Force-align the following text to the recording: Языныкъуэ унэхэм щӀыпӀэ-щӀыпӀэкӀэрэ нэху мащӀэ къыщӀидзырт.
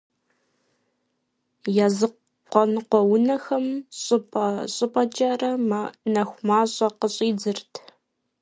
Языныкъуэ 1.85 3.01
унэхэм 3.15 3.65
щӀыпӀэ-щӀыпӀэкӀэрэ 4.01 5.51
нэху 6.13 6.41
мащӀэ 6.47 6.87
къыщӀидзырт. 6.99 7.71